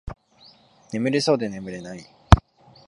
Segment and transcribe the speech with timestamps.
[0.91, 2.03] 眠れそうで眠れない